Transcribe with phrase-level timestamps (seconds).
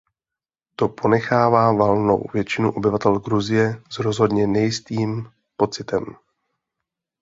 [0.75, 6.03] To ponechává valnou většinu obyvatel Gruzie s rozhodně nejistým pocitem.